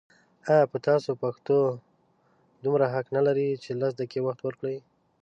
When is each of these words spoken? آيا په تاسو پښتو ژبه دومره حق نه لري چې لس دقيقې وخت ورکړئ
آيا 0.51 0.65
په 0.71 0.77
تاسو 0.87 1.09
پښتو 1.21 1.57
ژبه 1.63 2.59
دومره 2.63 2.85
حق 2.93 3.07
نه 3.17 3.21
لري 3.27 3.49
چې 3.63 3.69
لس 3.81 3.91
دقيقې 3.99 4.21
وخت 4.23 4.39
ورکړئ 4.43 4.77